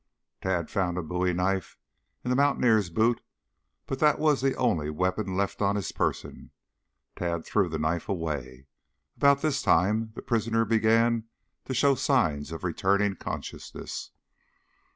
Tad 0.41 0.71
found 0.71 0.97
a 0.97 1.03
bowie 1.03 1.31
knife 1.31 1.77
in 2.23 2.31
the 2.31 2.35
mountaineer's 2.35 2.89
boot, 2.89 3.21
but 3.85 3.99
that 3.99 4.17
was 4.17 4.41
the 4.41 4.55
only 4.55 4.89
weapon 4.89 5.37
left 5.37 5.61
on 5.61 5.75
his 5.75 5.91
person. 5.91 6.49
Tad 7.15 7.45
threw 7.45 7.69
the 7.69 7.77
knife 7.77 8.09
away. 8.09 8.65
About 9.15 9.43
this 9.43 9.61
time 9.61 10.11
the 10.15 10.23
prisoner 10.23 10.65
began 10.65 11.25
to 11.65 11.75
show 11.75 11.93
signs 11.93 12.51
of 12.51 12.63
returning 12.63 13.15
consciousness. 13.15 14.09